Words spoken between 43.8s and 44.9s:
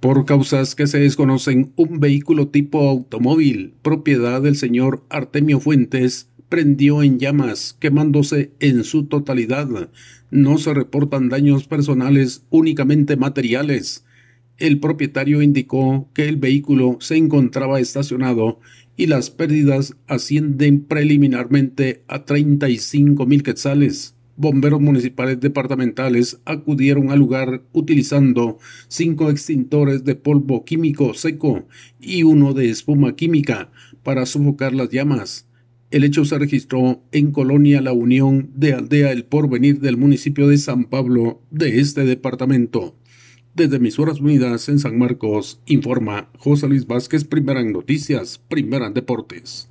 Horas Unidas en